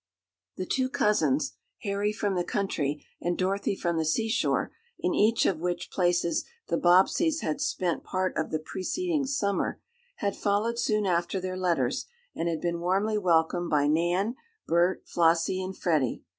The 0.55 0.65
two 0.65 0.89
cousins 0.89 1.53
Harry 1.83 2.11
from 2.11 2.33
the 2.33 2.43
country 2.43 3.05
and 3.21 3.37
Dorothy 3.37 3.75
from 3.75 3.97
the 3.97 4.03
seashore, 4.03 4.71
in 4.97 5.13
each 5.13 5.45
of 5.45 5.59
which 5.59 5.91
places 5.91 6.43
the 6.69 6.77
Bobbseys 6.79 7.41
had 7.41 7.61
spent 7.61 8.03
part 8.03 8.35
of 8.35 8.49
the 8.49 8.57
preceding 8.57 9.27
summer, 9.27 9.79
had 10.15 10.35
followed 10.35 10.79
soon 10.79 11.05
after 11.05 11.39
their 11.39 11.55
letters, 11.55 12.07
and 12.33 12.49
had 12.49 12.61
been 12.61 12.79
warmly 12.79 13.19
welcomed 13.19 13.69
by 13.69 13.85
Nan, 13.85 14.33
Bert, 14.65 15.03
Flossie 15.05 15.61
and 15.63 15.77
Freddie. 15.77 16.23